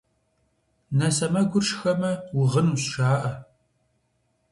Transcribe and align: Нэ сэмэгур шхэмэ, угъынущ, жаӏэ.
Нэ 0.97 1.07
сэмэгур 1.15 1.63
шхэмэ, 1.69 2.11
угъынущ, 2.39 2.83
жаӏэ. 2.93 3.31